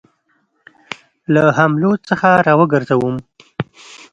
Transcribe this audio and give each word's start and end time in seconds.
له 1.33 1.41
حملو 1.57 1.91
څخه 2.07 2.29
را 2.45 2.53
وګرځوم. 2.59 3.15